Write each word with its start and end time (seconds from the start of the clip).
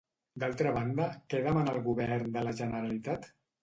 D'altra 0.43 0.71
banda, 0.77 1.05
què 1.35 1.43
demana 1.51 1.79
el 1.79 1.87
govern 1.91 2.37
de 2.39 2.47
la 2.51 2.59
Generalitat? 2.65 3.35